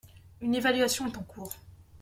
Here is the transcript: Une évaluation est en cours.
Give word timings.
Une 0.41 0.55
évaluation 0.55 1.05
est 1.05 1.17
en 1.17 1.21
cours. 1.21 1.53